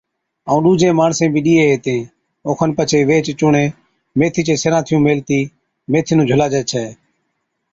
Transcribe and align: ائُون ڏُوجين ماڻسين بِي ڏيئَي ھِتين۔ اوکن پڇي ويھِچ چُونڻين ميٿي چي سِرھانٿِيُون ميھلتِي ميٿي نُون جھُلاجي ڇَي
ائُون 0.49 0.61
ڏُوجين 0.65 0.93
ماڻسين 0.99 1.29
بِي 1.33 1.41
ڏيئَي 1.45 1.65
ھِتين۔ 1.73 2.01
اوکن 2.47 2.69
پڇي 2.77 2.99
ويھِچ 3.07 3.27
چُونڻين 3.39 3.69
ميٿي 4.19 4.41
چي 4.47 4.53
سِرھانٿِيُون 4.61 5.01
ميھلتِي 5.05 5.39
ميٿي 5.91 6.13
نُون 6.15 6.27
جھُلاجي 6.29 6.61
ڇَي 6.69 6.85